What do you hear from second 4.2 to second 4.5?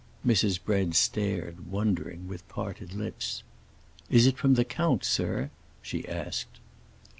it